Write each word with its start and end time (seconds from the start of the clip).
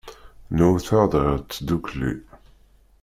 Nhut-aɣ-d 0.55 1.13
ɣer 1.23 1.37
tdukli. 1.41 2.11